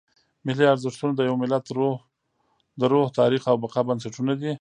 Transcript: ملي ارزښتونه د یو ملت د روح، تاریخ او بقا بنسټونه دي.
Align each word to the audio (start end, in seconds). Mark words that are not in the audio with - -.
ملي 0.45 0.65
ارزښتونه 0.73 1.13
د 1.15 1.21
یو 1.29 1.35
ملت 1.43 1.65
د 2.79 2.83
روح، 2.93 3.07
تاریخ 3.19 3.41
او 3.51 3.55
بقا 3.63 3.81
بنسټونه 3.89 4.31
دي. 4.41 4.49